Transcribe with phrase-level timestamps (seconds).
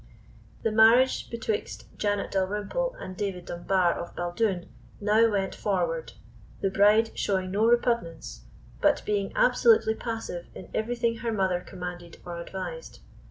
[0.63, 4.67] The marriage betwixt Janet Dalrymple and David Dunbar of Baldoon
[4.99, 6.13] now went forward,
[6.59, 8.45] the bride showing no repugnance,
[8.81, 13.01] but being absolutely passive in everything her mother commanded or advised.